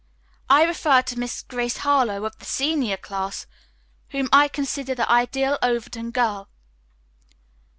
I 0.49 0.63
refer 0.63 1.03
to 1.03 1.19
Miss 1.19 1.43
Grace 1.43 1.77
Harlowe, 1.77 2.25
of 2.25 2.39
the 2.39 2.45
senior 2.45 2.97
class, 2.97 3.45
whom 4.09 4.29
I 4.33 4.47
consider 4.47 4.95
the 4.95 5.07
ideal 5.07 5.59
Overton 5.61 6.09
girl." 6.09 6.49